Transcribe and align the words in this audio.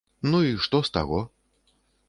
Ну 0.29 0.39
і 0.51 0.55
што 0.65 0.81
з 0.89 0.93
таго? 0.97 1.21